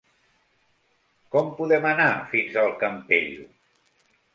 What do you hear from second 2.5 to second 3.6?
al Campello?